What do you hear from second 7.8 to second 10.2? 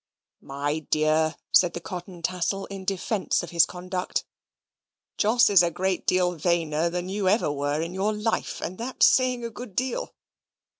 in your life, and that's saying a good deal.